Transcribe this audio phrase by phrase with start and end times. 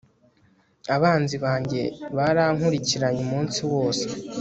[0.95, 1.81] abanzi banjye
[2.17, 4.07] barankurikiranye umunsi wose